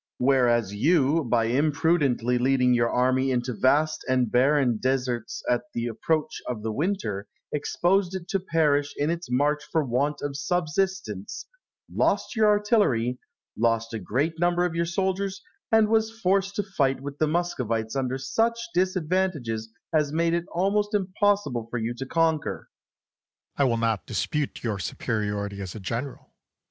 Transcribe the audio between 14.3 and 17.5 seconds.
number of your soldiers, and was forced to fight with the